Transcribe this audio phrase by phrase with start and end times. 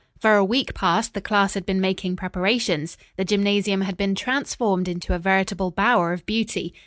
[0.17, 2.97] For a week past the class had been making preparations.
[3.17, 6.73] The gymnasium had been transformed into a veritable bower of beauty.